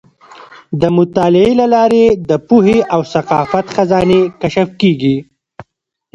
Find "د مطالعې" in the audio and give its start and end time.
0.81-1.51